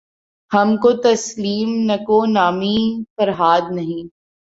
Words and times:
ہم 0.51 0.69
کو 0.77 0.91
تسلیم 1.03 1.69
نکو 1.85 2.19
نامیِ 2.27 2.75
فرہاد 3.15 3.71
نہیں 3.71 4.03